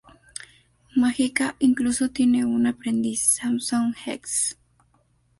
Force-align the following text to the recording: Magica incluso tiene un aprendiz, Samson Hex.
Magica 0.95 1.55
incluso 1.59 2.09
tiene 2.09 2.43
un 2.43 2.65
aprendiz, 2.65 3.21
Samson 3.39 3.95
Hex. 4.03 4.57